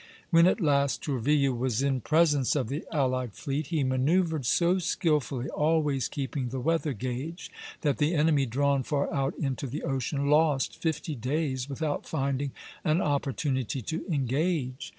When 0.31 0.47
at 0.47 0.59
last 0.59 1.03
Tourville 1.03 1.53
was 1.53 1.83
in 1.83 2.01
presence 2.01 2.55
of 2.55 2.69
the 2.69 2.83
allied 2.91 3.33
fleet, 3.35 3.67
he 3.67 3.83
manoeuvred 3.83 4.47
so 4.47 4.79
skilfully, 4.79 5.47
always 5.49 6.07
keeping 6.07 6.49
the 6.49 6.59
weather 6.59 6.93
gage, 6.93 7.51
that 7.81 7.99
the 7.99 8.15
enemy, 8.15 8.47
drawn 8.47 8.81
far 8.81 9.13
out 9.13 9.35
into 9.37 9.67
the 9.67 9.83
ocean, 9.83 10.27
lost 10.27 10.81
fifty 10.81 11.13
days 11.13 11.69
without 11.69 12.07
finding 12.07 12.49
an 12.83 12.99
opportunity 12.99 13.83
to 13.83 14.03
engage. 14.11 14.89